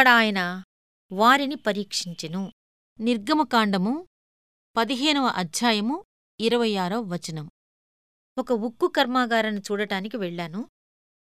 [0.00, 0.62] అక్కడ ఆయన
[1.12, 2.52] వారిని పరీక్షించెను.
[3.00, 4.06] నిర్గమకాండము
[4.76, 6.04] పదిహేనవ అధ్యాయము
[6.40, 7.50] ఇరవై ఆరో వచనం.
[8.38, 10.68] ఒక ఉక్కు కర్మాగారాన్ని చూడటానికి వెళ్ళాను.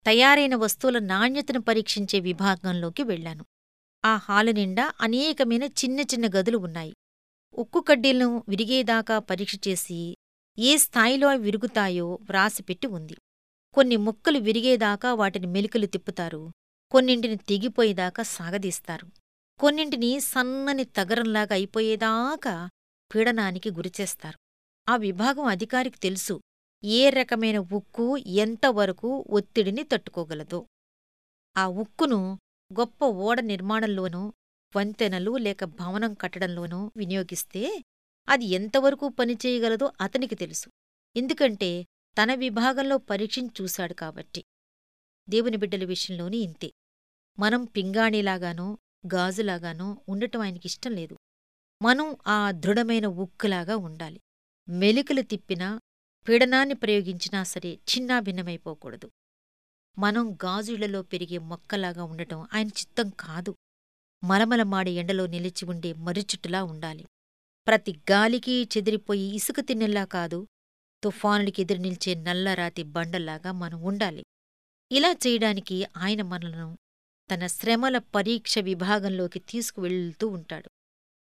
[0.06, 3.44] తయారైన వస్తువుల నాణ్యతను పరీక్షించే విభాగంలోకి వెళ్ళాను.
[4.04, 6.94] ఆ హాలు నిండా అనేకమైన చిన్న చిన్న గదులు ఉన్నాయి.
[7.54, 10.16] ఉక్కు కడ్డీలను విరిగేదాకా పరీక్ష చేసి
[10.58, 13.16] ఏ స్థాయిలో అవి విరుగుతాయో వ్రాసిపెట్టి ఉంది.
[13.74, 16.50] కొన్ని ముక్కలు విరిగేదాకా వాటిని మెలికలు తిప్పుతారు.
[16.94, 19.06] కొన్నింటిని తెగిపోయేదాకా సాగదీస్తారు.
[19.58, 22.68] కొన్నింటిని సన్నని తగరంలాగా అయిపోయేదాకా
[23.14, 24.38] పీడనానికి గురిచేస్తారు
[24.88, 26.40] ఆ విభాగం అధికారికి తెలుసు
[26.84, 30.66] ఏ రకమైన ఉక్కు ఎంతవరకు ఒత్తిడిని తట్టుకోగలదో.
[31.56, 32.38] ఆ ఉక్కును
[32.72, 34.32] గొప్ప ఓడ నిర్మాణంలోనూ
[34.76, 37.84] వంతెనలు లేక భవనం కట్టడంలోనూ వినియోగిస్తే
[38.28, 40.70] అది ఎంతవరకు పనిచేయగలదో అతనికి తెలుసు.
[41.16, 41.82] ఎందుకంటే
[42.22, 44.44] తన విభాగంలో పరీక్షించి చూశాడు కాబట్టి.
[45.28, 46.72] దేవుని బిడ్డల విషయంలోని ఇంతే.
[47.38, 48.78] మనం పింగాణిలాగానో
[49.14, 51.16] గాజులాగానో ఉండటం ఆయనకిష్టం లేదు.
[51.82, 54.20] మనం ఆ దృఢమైన ఉక్కులాగా ఉండాలి.
[54.68, 55.80] మెలికలు తిప్పినా
[56.26, 59.08] పీడనాన్ని ప్రయోగించినా సరే చిన్నాభిన్నమైపోకూడదు
[59.98, 63.52] మనం గాజుళ్ళలో పెరిగే మొక్కలాగా ఉండటం ఆయన చిత్తం కాదు.
[64.24, 67.04] మలమలమాడే ఎండలో నిలిచి ఉండే మర్రిచుట్టులా ఉండాలి.
[67.66, 70.46] ప్రతి గాలికి చెదిరిపోయి ఇసుక తిన్నెల్లా కాదు
[71.02, 74.22] తుఫానులకి ఎదురు నిల్చే నల్లరాతి బండల్లాగా మనం ఉండాలి.
[74.90, 76.68] ఇలా చేయడానికి ఆయన మనలను
[77.30, 80.68] తన శ్రమల పరీక్ష విభాగంలోకి తీసుకువెళ్తూ ఉంటాడు.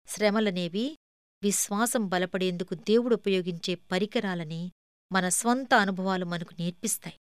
[0.07, 0.97] శ్రమలనేవి
[1.43, 4.71] విశ్వాసం బలపడేందుకు దేవుడు ఉపయోగించే పరికరాలని
[5.11, 7.15] మన స్వంత అనుభవాలు మనకు నేర్పిస్తాయి.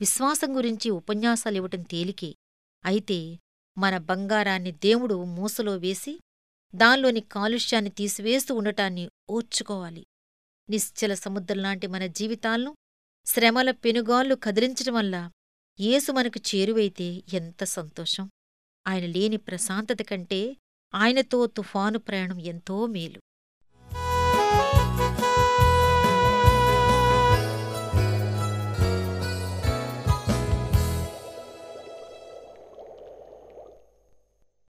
[0.00, 2.34] విశ్వాసం గురించి ఉపన్యాసాలివ్వటం తేలికే.
[2.84, 3.38] అయితే
[3.78, 6.20] మన బంగారాన్ని దేవుడు మూసలో వేసి
[6.74, 10.04] దానిలోని కాలుష్యాన్ని తీసివేస్తూ ఉండటాన్ని ఓర్చుకోవాలి.
[10.70, 12.74] నిశ్చల సముద్రంలాంటి మన జీవితాలను
[13.26, 15.30] శ్రమల పెనుగాళ్ళు కదిలించటం వల్ల
[15.80, 18.30] యేసు మనకు చేరువైతే ఎంత సంతోషం.
[18.86, 20.56] ఆయన లేని ప్రశాంతత కంటే
[20.94, 23.20] ఆయనతో తుఫాను ప్రయాణం ఎంతో మేలు.